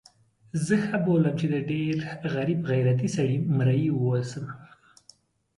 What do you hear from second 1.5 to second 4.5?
د ډېر غریب غیرتي سړي مریی اوسم.